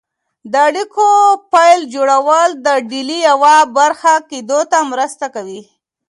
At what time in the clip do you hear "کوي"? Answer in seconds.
5.35-5.61